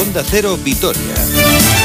[0.00, 1.77] Onda Cero Vitoria.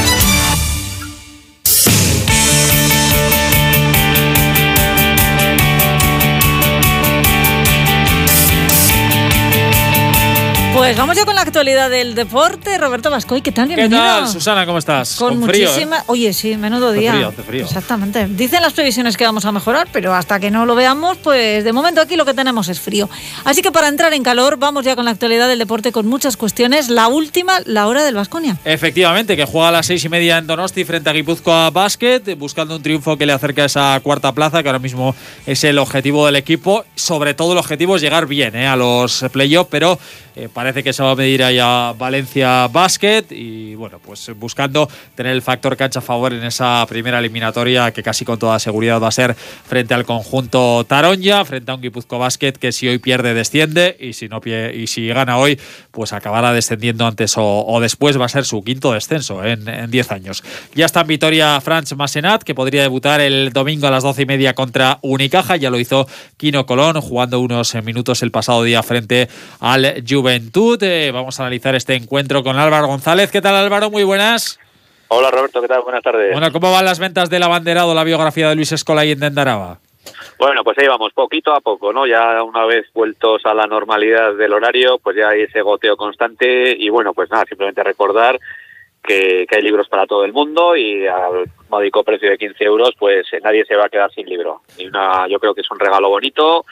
[10.94, 12.78] Pues vamos ya con la actualidad del deporte.
[12.78, 13.66] Roberto Vascoy, ¿qué tal?
[13.66, 14.00] Bienvenido.
[14.00, 14.64] ¿Qué tal, Susana?
[14.64, 15.16] ¿Cómo estás?
[15.16, 15.88] Con, frío, ¿eh?
[16.06, 17.12] Oye, sí, menudo Hace día.
[17.14, 17.64] frío, hace frío.
[17.64, 18.28] Exactamente.
[18.28, 21.72] Dicen las previsiones que vamos a mejorar, pero hasta que no lo veamos, pues de
[21.72, 23.10] momento aquí lo que tenemos es frío.
[23.44, 26.36] Así que para entrar en calor, vamos ya con la actualidad del deporte con muchas
[26.36, 26.88] cuestiones.
[26.88, 28.56] La última, la hora del Vasconia.
[28.64, 32.76] Efectivamente, que juega a las seis y media en Donosti frente a Guipúzcoa Basket, buscando
[32.76, 35.12] un triunfo que le acerca a esa cuarta plaza, que ahora mismo
[35.44, 36.84] es el objetivo del equipo.
[36.94, 38.68] Sobre todo el objetivo es llegar bien ¿eh?
[38.68, 39.98] a los playoffs, pero
[40.36, 44.88] eh, parece que se va a medir ahí a Valencia Basket y bueno, pues buscando
[45.14, 49.00] tener el factor cancha a favor en esa primera eliminatoria que casi con toda seguridad
[49.00, 52.98] va a ser frente al conjunto Taronja, frente a un Guipuzco Basket que si hoy
[52.98, 55.58] pierde desciende y si no y si gana hoy
[55.90, 60.12] pues acabará descendiendo antes o, después va a ser su quinto descenso en en 10
[60.12, 60.42] años.
[60.74, 64.26] Ya está en Vitoria Franz Masenat que podría debutar el domingo a las 12 y
[64.26, 69.28] media contra Unicaja, ya lo hizo Kino Colón jugando unos minutos el pasado día frente
[69.60, 70.63] al Juventud.
[70.64, 73.30] Eh, vamos a analizar este encuentro con Álvaro González.
[73.30, 73.90] ¿Qué tal Álvaro?
[73.90, 74.58] Muy buenas.
[75.08, 75.82] Hola Roberto, ¿qué tal?
[75.82, 76.32] Buenas tardes.
[76.32, 79.78] Bueno, ¿cómo van las ventas del abanderado, la biografía de Luis Escola y en Dendaraba?
[80.38, 82.06] Bueno, pues ahí vamos, poquito a poco, ¿no?
[82.06, 86.74] Ya una vez vueltos a la normalidad del horario, pues ya hay ese goteo constante
[86.76, 88.40] y bueno, pues nada, simplemente recordar
[89.02, 92.94] que, que hay libros para todo el mundo y al módico precio de 15 euros,
[92.98, 94.62] pues eh, nadie se va a quedar sin libro.
[94.78, 96.64] Y una, yo creo que es un regalo bonito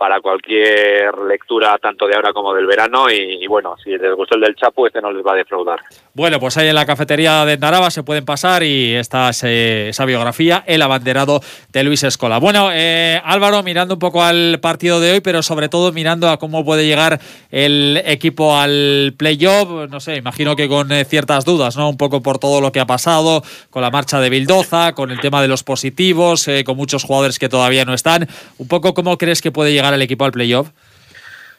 [0.00, 4.40] para cualquier lectura tanto de ahora como del verano y, bueno, si les gustó el
[4.40, 5.78] del Chapo, este no les va a defraudar.
[6.14, 10.64] Bueno, pues ahí en la cafetería de Narava se pueden pasar y está esa biografía,
[10.66, 12.38] el abanderado de Luis Escola.
[12.38, 16.38] Bueno, eh, Álvaro, mirando un poco al partido de hoy, pero sobre todo mirando a
[16.38, 21.76] cómo puede llegar el equipo al playoff, no sé, imagino que con eh, ciertas dudas,
[21.76, 21.90] ¿no?
[21.90, 25.20] Un poco por todo lo que ha pasado, con la marcha de Bildoza, con el
[25.20, 28.26] tema de los positivos, eh, con muchos jugadores que todavía no están.
[28.56, 30.70] Un poco, ¿cómo crees que puede llegar el equipo al playoff?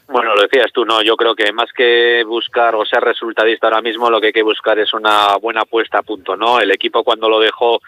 [0.08, 3.80] Bueno, lo decías tú, no, yo creo que más que buscar o ser resultadista ahora
[3.80, 6.60] mismo, lo que hay que buscar es una buena puesta a punto, ¿no?
[6.60, 7.80] El equipo cuando lo dejó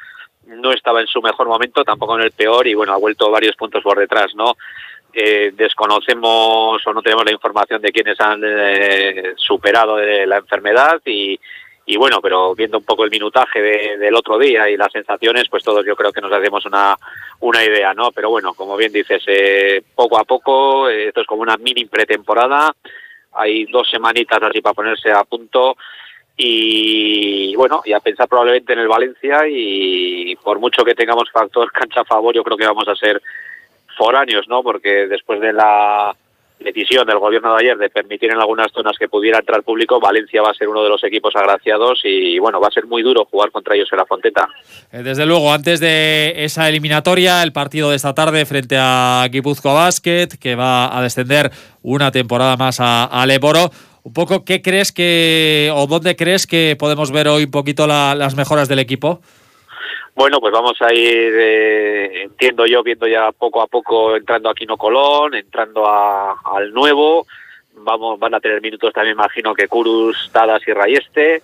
[0.46, 3.56] no estaba en su mejor momento, tampoco en el peor, y bueno, ha vuelto varios
[3.56, 4.56] puntos por detrás, ¿no?
[5.12, 11.00] Eh, desconocemos o no tenemos la información de quienes han eh, superado eh, la enfermedad
[11.06, 11.38] y,
[11.86, 15.48] y bueno, pero viendo un poco el minutaje de- del otro día y las sensaciones,
[15.50, 16.96] pues todos yo creo que nos hacemos una,
[17.40, 18.10] una idea, ¿no?
[18.12, 21.84] Pero bueno, como bien dices, eh, poco a poco, eh, esto es como una mini
[21.84, 22.72] pretemporada,
[23.32, 25.76] hay dos semanitas así para ponerse a punto
[26.36, 31.70] y bueno, y a pensar probablemente en el Valencia y por mucho que tengamos factor
[31.70, 33.20] cancha a favor, yo creo que vamos a ser
[33.96, 34.62] foráneos, ¿no?
[34.62, 36.14] Porque después de la
[36.60, 40.40] decisión del gobierno de ayer de permitir en algunas zonas que pudiera entrar público, Valencia
[40.40, 43.26] va a ser uno de los equipos agraciados y bueno, va a ser muy duro
[43.30, 44.48] jugar contra ellos en la Fonteta.
[44.92, 49.74] Eh, Desde luego, antes de esa eliminatoria, el partido de esta tarde frente a Guipúzcoa
[49.74, 51.50] Basket, que va a descender
[51.82, 53.26] una temporada más a, a.
[54.06, 58.14] Un poco, ¿qué crees que, o dónde crees que podemos ver hoy un poquito la-
[58.14, 59.20] las mejoras del equipo?
[60.14, 64.54] Bueno, pues vamos a ir, eh, entiendo yo, viendo ya poco a poco entrando a
[64.54, 67.26] Quino Colón, entrando a- al nuevo.
[67.76, 71.42] Vamos, van a tener minutos también, imagino que Kurus, Tadas y Rayeste.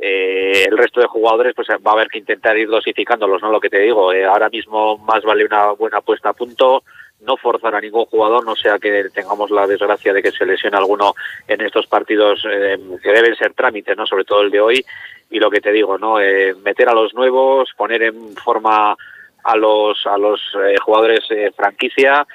[0.00, 3.50] Eh, el resto de jugadores, pues va a haber que intentar ir dosificándolos, ¿no?
[3.50, 6.84] Lo que te digo, eh, ahora mismo más vale una buena puesta a punto,
[7.22, 10.76] no forzar a ningún jugador, no sea que tengamos la desgracia de que se lesione
[10.76, 11.14] alguno
[11.48, 14.06] en estos partidos eh, que deben ser trámites, ¿no?
[14.06, 14.84] Sobre todo el de hoy.
[15.30, 16.20] Y lo que te digo, ¿no?
[16.20, 18.96] Eh, meter a los nuevos, poner en forma
[19.44, 22.26] a los a los eh, jugadores eh, franquicia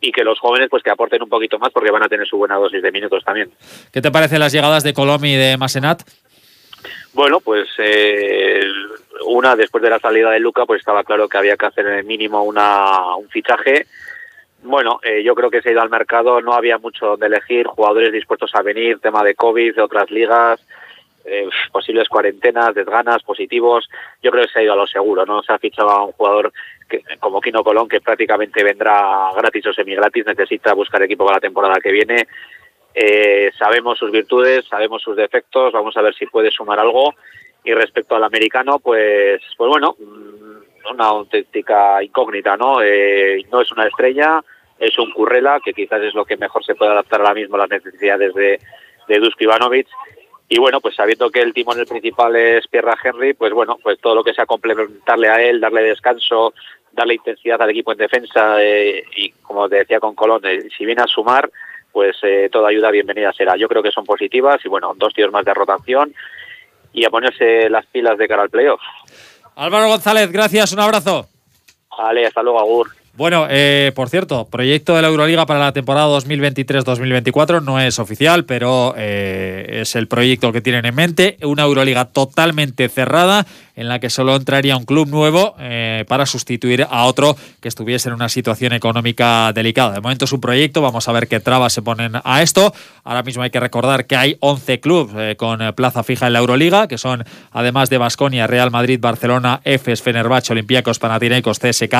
[0.00, 2.36] y que los jóvenes pues que aporten un poquito más porque van a tener su
[2.36, 3.50] buena dosis de minutos también.
[3.92, 6.02] ¿Qué te parecen las llegadas de Colomi y de Masenat?
[7.12, 8.60] Bueno, pues eh,
[9.26, 11.94] una después de la salida de Luca, pues estaba claro que había que hacer en
[11.94, 13.86] el mínimo una, un fichaje.
[14.66, 17.68] Bueno, eh, yo creo que se ha ido al mercado, no había mucho de elegir,
[17.68, 20.60] jugadores dispuestos a venir, tema de COVID, de otras ligas,
[21.24, 23.88] eh, posibles cuarentenas, desganas, positivos.
[24.20, 25.40] Yo creo que se ha ido a lo seguro, ¿no?
[25.44, 26.52] Se ha fichado a un jugador
[26.88, 31.42] que, como Kino Colón, que prácticamente vendrá gratis o semi-gratis, necesita buscar equipo para la
[31.42, 32.26] temporada que viene.
[32.92, 37.14] Eh, sabemos sus virtudes, sabemos sus defectos, vamos a ver si puede sumar algo.
[37.62, 42.82] Y respecto al americano, pues, pues bueno, mm, una auténtica incógnita, ¿no?
[42.82, 44.42] Eh, no es una estrella,
[44.78, 47.60] es un currela, que quizás es lo que mejor se puede adaptar ahora mismo a
[47.60, 48.60] las necesidades de,
[49.08, 49.88] de Dusko Ivanovic.
[50.48, 53.98] Y bueno, pues sabiendo que el timón el principal es Pierre Henry, pues bueno, pues
[54.00, 56.54] todo lo que sea complementarle a él, darle descanso,
[56.92, 60.86] darle intensidad al equipo en defensa eh, y como te decía con Colón, eh, si
[60.86, 61.50] viene a sumar,
[61.90, 63.56] pues eh, toda ayuda bienvenida será.
[63.56, 66.14] Yo creo que son positivas y bueno, dos tíos más de rotación
[66.92, 68.80] y a ponerse las pilas de cara al playoff.
[69.56, 71.26] Álvaro González, gracias, un abrazo.
[71.98, 72.88] Vale, hasta luego, Agur.
[73.16, 78.44] Bueno, eh, por cierto, proyecto de la Euroliga para la temporada 2023-2024 no es oficial,
[78.44, 81.38] pero eh, es el proyecto que tienen en mente.
[81.42, 83.46] Una Euroliga totalmente cerrada
[83.76, 88.08] en la que solo entraría un club nuevo eh, para sustituir a otro que estuviese
[88.08, 89.92] en una situación económica delicada.
[89.92, 92.72] De momento es un proyecto, vamos a ver qué trabas se ponen a esto.
[93.04, 96.38] Ahora mismo hay que recordar que hay 11 clubes eh, con plaza fija en la
[96.38, 101.94] Euroliga, que son además de Basconia, Real Madrid, Barcelona, EFES, Fenerbahce, Olympiacos, Panathinaikos, CSK,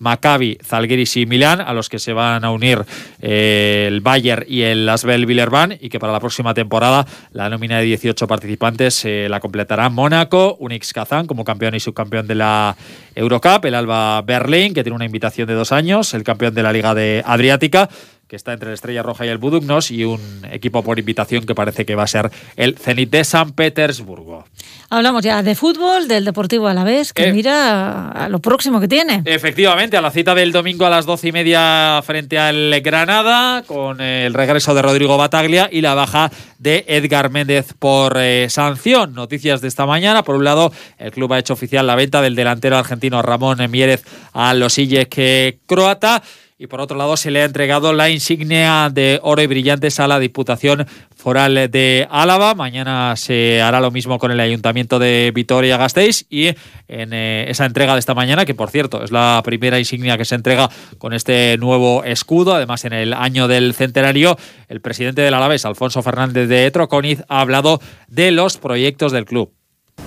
[0.00, 2.84] Maccabi, Zalgiris y Milán, a los que se van a unir
[3.20, 7.78] eh, el Bayer y el Asbel Villerban y que para la próxima temporada la nómina
[7.78, 12.76] de 18 participantes la completarán Mónaco, Unix Kazán, como campeón y subcampeón de la
[13.14, 16.72] Eurocup, el Alba Berlín, que tiene una invitación de dos años, el campeón de la
[16.72, 17.88] Liga de Adriática,
[18.30, 20.20] que está entre la Estrella Roja y el Budugnos, y un
[20.52, 24.44] equipo por invitación que parece que va a ser el Zenit de San Petersburgo.
[24.88, 29.22] Hablamos ya de fútbol, del Deportivo Alavés, que eh, mira a lo próximo que tiene.
[29.24, 34.00] Efectivamente, a la cita del domingo a las doce y media frente al Granada, con
[34.00, 36.30] el regreso de Rodrigo Bataglia y la baja
[36.60, 39.12] de Edgar Méndez por eh, sanción.
[39.12, 40.22] Noticias de esta mañana.
[40.22, 44.04] Por un lado, el club ha hecho oficial la venta del delantero argentino Ramón Mieres
[44.32, 46.22] a los que croata
[46.60, 50.06] y por otro lado se le ha entregado la insignia de oro y brillantes a
[50.06, 50.86] la Diputación
[51.16, 52.54] Foral de Álava.
[52.54, 56.48] Mañana se hará lo mismo con el Ayuntamiento de Vitoria-Gasteiz y
[56.86, 60.26] en eh, esa entrega de esta mañana, que por cierto es la primera insignia que
[60.26, 60.68] se entrega
[60.98, 64.36] con este nuevo escudo, además en el año del centenario,
[64.68, 69.54] el presidente del Alavés, Alfonso Fernández de Etroconiz, ha hablado de los proyectos del club.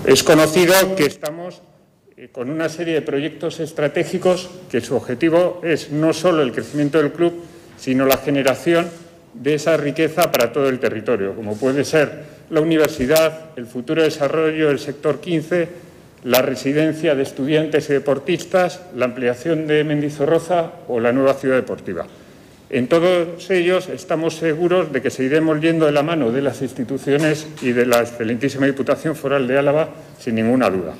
[0.06, 1.62] Es conocido que estamos
[2.30, 7.10] con una serie de proyectos estratégicos que su objetivo es no solo el crecimiento del
[7.10, 7.34] club,
[7.76, 8.88] sino la generación
[9.34, 14.68] de esa riqueza para todo el territorio, como puede ser la universidad, el futuro desarrollo
[14.68, 15.68] del sector 15,
[16.22, 22.06] la residencia de estudiantes y deportistas, la ampliación de Mendizorroza o la nueva ciudad deportiva.
[22.70, 27.48] En todos ellos estamos seguros de que seguiremos yendo de la mano de las instituciones
[27.60, 29.88] y de la excelentísima Diputación Foral de Álava
[30.18, 30.94] sin ninguna duda.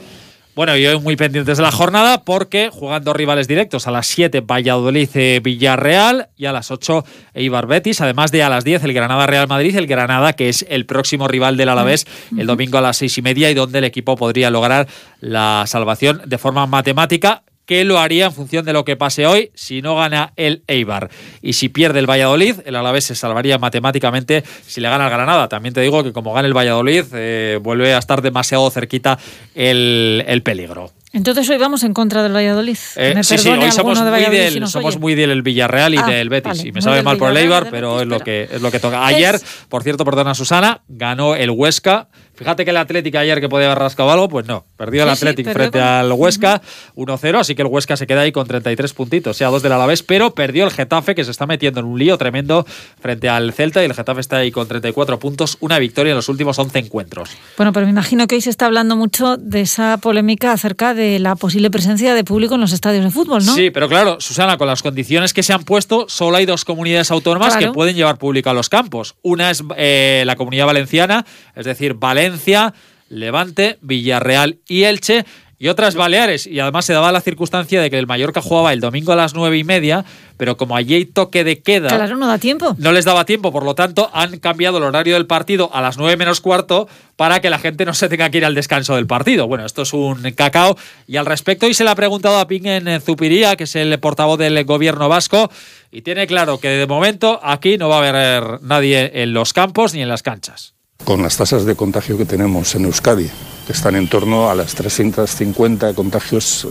[0.55, 4.41] Bueno, y hoy muy pendientes de la jornada porque jugando rivales directos a las 7
[4.41, 7.05] Valladolid-Villarreal eh, y a las 8
[7.35, 10.87] Eibar Betis, además de a las 10 el Granada-Real Madrid, el Granada que es el
[10.87, 12.07] próximo rival del Alavés
[12.39, 14.87] el domingo a las 6 y media y donde el equipo podría lograr
[15.19, 19.51] la salvación de forma matemática que lo haría en función de lo que pase hoy
[19.55, 21.11] si no gana el Eibar.
[21.43, 25.49] Y si pierde el Valladolid, el Alavés se salvaría matemáticamente si le gana el Granada.
[25.49, 29.19] También te digo que como gane el Valladolid, eh, vuelve a estar demasiado cerquita
[29.55, 30.91] el, el peligro.
[31.15, 32.77] Entonces hoy vamos en contra del Valladolid.
[32.97, 36.65] Eh, sí, sí, hoy somos, muy, del, somos muy del Villarreal y ah, del Betis.
[36.65, 39.07] y me sabe mal por el Eibar, pero es lo, que, es lo que toca.
[39.07, 43.67] Ayer, por cierto, perdona Susana, ganó el Huesca Fíjate que el Atlético ayer que podía
[43.67, 44.65] haber rascado algo, pues no.
[44.77, 46.61] Perdió el Atlético frente al Huesca
[46.97, 50.03] 1-0, así que el Huesca se queda ahí con 33 puntitos, sea dos del Alavés,
[50.03, 52.67] pero perdió el Getafe que se está metiendo en un lío tremendo
[53.01, 56.29] frente al Celta y el Getafe está ahí con 34 puntos, una victoria en los
[56.29, 57.31] últimos 11 encuentros.
[57.57, 61.21] Bueno, pero me imagino que hoy se está hablando mucho de esa polémica acerca de
[61.21, 63.55] la posible presencia de público en los estadios de fútbol, ¿no?
[63.55, 67.13] Sí, pero claro, Susana, con las condiciones que se han puesto, solo hay dos comunidades
[67.13, 69.15] autónomas que pueden llevar público a los campos.
[69.23, 72.73] Una es eh, la comunidad valenciana, es decir, Valencia Valencia,
[73.11, 75.27] Levante, Villarreal y Elche
[75.59, 76.47] y otras Baleares.
[76.47, 79.35] Y además se daba la circunstancia de que el Mallorca jugaba el domingo a las
[79.35, 80.07] nueve y media,
[80.39, 81.89] pero como allí hay toque de queda.
[81.89, 82.75] Claro, no da tiempo.
[82.79, 85.99] No les daba tiempo, por lo tanto, han cambiado el horario del partido a las
[85.99, 89.07] nueve menos cuarto para que la gente no se tenga que ir al descanso del
[89.07, 89.47] partido.
[89.47, 90.79] Bueno, esto es un cacao.
[91.07, 94.39] Y al respecto, hoy se le ha preguntado a en Zupiría, que es el portavoz
[94.39, 95.51] del gobierno vasco,
[95.93, 99.93] y tiene claro que de momento aquí no va a haber nadie en los campos
[99.93, 100.74] ni en las canchas
[101.05, 103.31] con las tasas de contagio que tenemos en Euskadi,
[103.67, 106.67] que están en torno a las 350 contagios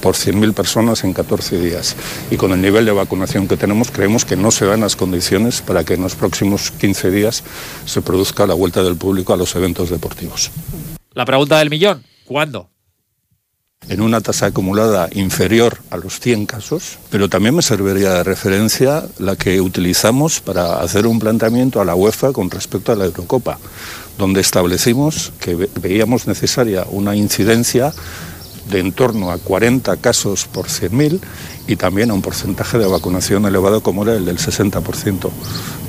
[0.00, 1.96] por 100.000 personas en 14 días.
[2.30, 5.60] Y con el nivel de vacunación que tenemos, creemos que no se dan las condiciones
[5.60, 7.42] para que en los próximos 15 días
[7.84, 10.50] se produzca la vuelta del público a los eventos deportivos.
[11.14, 12.71] La pregunta del millón, ¿cuándo?
[13.88, 19.04] En una tasa acumulada inferior a los 100 casos, pero también me serviría de referencia
[19.18, 23.58] la que utilizamos para hacer un planteamiento a la UEFA con respecto a la Eurocopa,
[24.18, 27.92] donde establecimos que veíamos necesaria una incidencia
[28.70, 31.20] de en torno a 40 casos por 100.000
[31.66, 35.30] y también a un porcentaje de vacunación elevado como era el del 60%.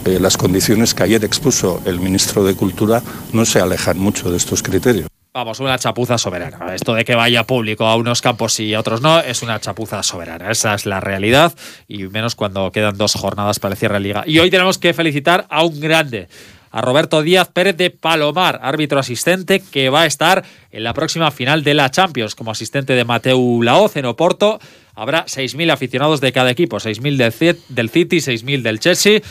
[0.06, 4.38] Eh, las condiciones que ayer expuso el ministro de Cultura no se alejan mucho de
[4.38, 5.08] estos criterios.
[5.36, 6.76] Vamos, una chapuza soberana.
[6.76, 10.04] Esto de que vaya público a unos campos y a otros no, es una chapuza
[10.04, 10.52] soberana.
[10.52, 11.56] Esa es la realidad
[11.88, 14.24] y menos cuando quedan dos jornadas para el cierre de liga.
[14.28, 16.28] Y hoy tenemos que felicitar a un grande,
[16.70, 21.32] a Roberto Díaz Pérez de Palomar, árbitro asistente que va a estar en la próxima
[21.32, 24.60] final de la Champions como asistente de Mateu Laoz en Oporto.
[24.94, 29.22] Habrá 6.000 aficionados de cada equipo, 6.000 del, del City, 6.000 del Chelsea,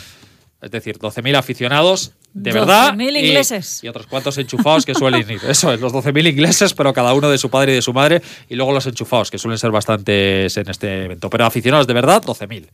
[0.61, 2.93] es decir, 12.000 aficionados de verdad.
[2.93, 3.83] 12.000 ingleses.
[3.83, 5.41] Y, otros cuantos enchufados que suelen ir.
[5.47, 8.21] Eso es, los 12.000 ingleses, pero cada uno de su padre y de su madre.
[8.49, 11.29] Y luego los enchufados, que suelen ser bastantes en este evento.
[11.29, 12.67] Pero aficionados de verdad, 12.000.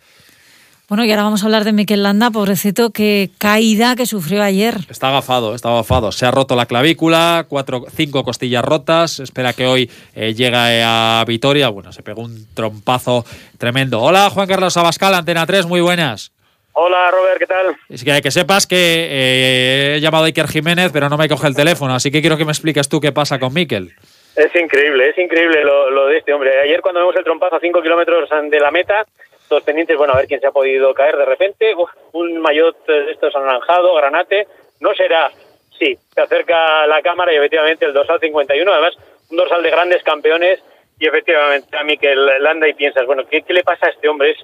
[0.87, 4.87] Bueno, y ahora vamos a hablar de Miquel Landa, pobrecito, qué caída que sufrió ayer.
[4.89, 6.11] Está agafado, está agafado.
[6.11, 9.19] Se ha roto la clavícula, cuatro, cinco costillas rotas.
[9.19, 11.69] Espera que hoy eh, llegue a Vitoria.
[11.69, 13.23] Bueno, se pegó un trompazo
[13.59, 14.01] tremendo.
[14.01, 16.31] Hola, Juan Carlos Abascal, Antena 3, muy buenas.
[16.81, 17.75] Hola Robert, ¿qué tal?
[17.89, 21.45] Es que, que sepas que eh, he llamado a Iker Jiménez, pero no me coge
[21.45, 23.91] el teléfono, así que quiero que me expliques tú qué pasa con Miquel.
[24.37, 26.57] Es increíble, es increíble lo, lo de este hombre.
[26.61, 29.05] Ayer cuando vemos el trompazo a 5 kilómetros de la meta,
[29.49, 32.85] los pendientes, bueno, a ver quién se ha podido caer de repente, uf, un maillot
[32.87, 34.47] de estos anaranjado, granate,
[34.79, 35.31] no será,
[35.77, 38.95] sí, se acerca la cámara y efectivamente el dorsal 51, además
[39.29, 40.63] un dorsal de grandes campeones
[40.97, 44.31] y efectivamente a Miquel Landa y piensas, bueno, ¿qué, qué le pasa a este hombre?
[44.31, 44.37] Es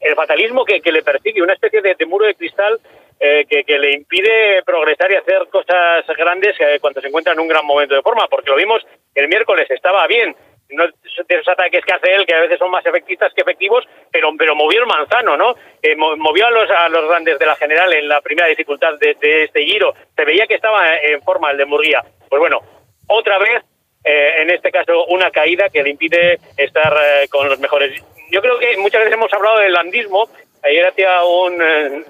[0.00, 2.80] el fatalismo que, le persigue, una especie de, de muro de cristal
[3.18, 7.40] eh, que, que, le impide progresar y hacer cosas grandes eh, cuando se encuentra en
[7.40, 8.82] un gran momento de forma, porque lo vimos
[9.14, 10.34] el miércoles, estaba bien,
[10.70, 13.84] no de esos ataques que hace él, que a veces son más efectistas que efectivos,
[14.10, 15.54] pero, pero movió el manzano, ¿no?
[15.82, 19.14] Eh, movió a los, a los grandes de la general en la primera dificultad de,
[19.20, 22.02] de este giro, se veía que estaba en forma el de Murguía.
[22.28, 22.60] Pues bueno,
[23.08, 23.62] otra vez
[24.04, 28.02] eh, en este caso una caída que le impide estar eh, con los mejores.
[28.30, 30.28] Yo creo que muchas veces hemos hablado del landismo.
[30.62, 32.04] Ayer hacía un, eh,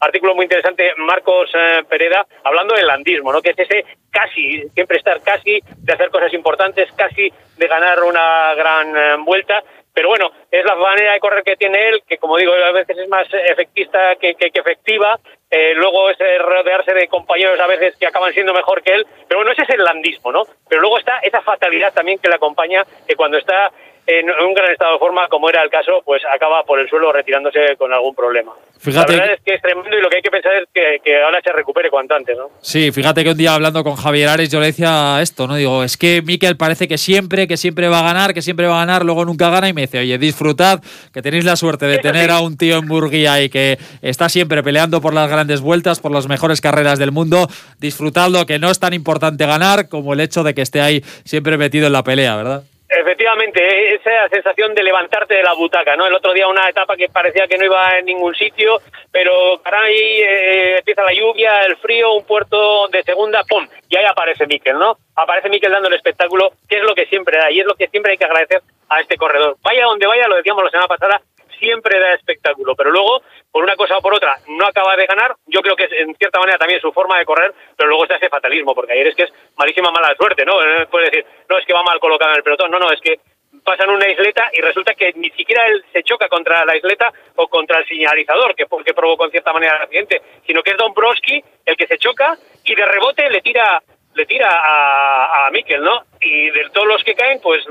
[0.00, 3.40] artículo muy interesante Marcos eh, Pereda hablando del landismo, ¿no?
[3.42, 8.54] Que es ese casi, siempre estar casi de hacer cosas importantes, casi de ganar una
[8.54, 9.62] gran vuelta.
[9.96, 12.98] Pero bueno, es la manera de correr que tiene él, que como digo, a veces
[12.98, 15.18] es más efectista que, efectiva.
[15.50, 19.06] Eh, luego es rodearse de compañeros a veces que acaban siendo mejor que él.
[19.26, 20.44] Pero bueno, ese es el landismo, ¿no?
[20.68, 23.72] Pero luego está esa fatalidad también que le acompaña, que cuando está
[24.06, 27.12] en un gran estado de forma, como era el caso, pues acaba por el suelo
[27.12, 28.52] retirándose con algún problema.
[28.78, 31.00] Fíjate la verdad es que es tremendo y lo que hay que pensar es que,
[31.02, 32.50] que ahora se recupere cuanto antes, ¿no?
[32.60, 35.56] Sí, fíjate que un día hablando con Javier Ares yo le decía esto, ¿no?
[35.56, 38.76] Digo, es que Miquel parece que siempre, que siempre va a ganar, que siempre va
[38.76, 40.80] a ganar, luego nunca gana y me dice, oye, disfrutad,
[41.12, 44.62] que tenéis la suerte de tener a un tío en Burguía y que está siempre
[44.62, 47.48] peleando por las grandes vueltas, por las mejores carreras del mundo,
[47.78, 51.56] disfrutadlo, que no es tan importante ganar como el hecho de que esté ahí siempre
[51.56, 52.62] metido en la pelea, ¿verdad?
[52.98, 56.06] Efectivamente, esa sensación de levantarte de la butaca, ¿no?
[56.06, 58.80] El otro día una etapa que parecía que no iba en ningún sitio,
[59.12, 63.68] pero caray, eh, empieza la lluvia, el frío, un puerto de segunda, ¡pum!
[63.90, 64.96] Y ahí aparece Miquel, ¿no?
[65.14, 67.88] Aparece Miquel dando el espectáculo, que es lo que siempre da, y es lo que
[67.88, 69.56] siempre hay que agradecer a este corredor.
[69.62, 71.20] Vaya donde vaya, lo decíamos la semana pasada,
[71.58, 75.34] siempre da espectáculo, pero luego, por una cosa o por otra, no acaba de ganar.
[75.46, 78.16] Yo creo que es en cierta manera también su forma de correr, pero luego está
[78.16, 80.54] ese fatalismo, porque ayer es que es malísima mala suerte, ¿no?
[80.90, 83.18] Puede decir, no es que va mal colocado en el pelotón, no, no, es que
[83.64, 87.48] pasan una isleta y resulta que ni siquiera él se choca contra la isleta o
[87.48, 91.42] contra el señalizador, que, que provocó en cierta manera el accidente, sino que es Dombrowski
[91.64, 93.82] el que se choca y de rebote le tira
[94.14, 96.04] le tira a, a Mikel, ¿no?
[96.20, 97.62] Y de todos los que caen, pues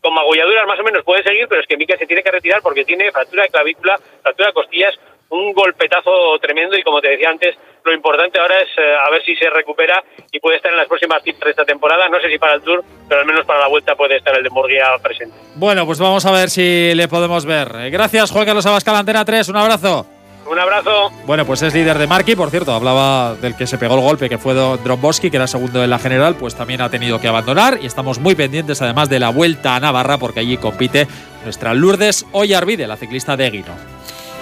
[0.00, 2.62] con magulladuras más o menos puede seguir, pero es que Mikel se tiene que retirar
[2.62, 4.94] porque tiene fractura de clavícula, fractura de costillas,
[5.30, 9.22] un golpetazo tremendo y como te decía antes, lo importante ahora es eh, a ver
[9.24, 10.02] si se recupera
[10.32, 12.62] y puede estar en las próximas citas de esta temporada, no sé si para el
[12.62, 15.36] Tour, pero al menos para la vuelta puede estar el de Murguía presente.
[15.54, 17.90] Bueno, pues vamos a ver si le podemos ver.
[17.90, 20.19] Gracias Juan Carlos Abascal, Antena 3, un abrazo.
[20.50, 21.12] Un abrazo.
[21.26, 24.28] Bueno, pues es líder de Marky, por cierto, hablaba del que se pegó el golpe,
[24.28, 27.78] que fue Dromboski, que era segundo en la general, pues también ha tenido que abandonar
[27.80, 31.06] y estamos muy pendientes además de la vuelta a Navarra, porque allí compite
[31.44, 33.74] nuestra Lourdes Oyarvide, la ciclista de Guino.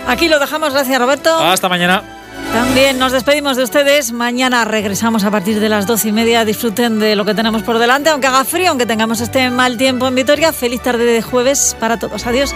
[0.07, 1.39] Aquí lo dejamos, gracias Roberto.
[1.39, 2.03] Hasta mañana.
[2.55, 4.11] También nos despedimos de ustedes.
[4.13, 6.47] Mañana regresamos a partir de las doce y media.
[6.47, 10.09] Disfruten de lo que tenemos por delante, aunque haga frío, aunque tengamos este mal tiempo
[10.09, 10.55] en Vitoria.
[10.55, 12.27] Feliz tarde de jueves para todos.
[12.27, 12.55] Adiós.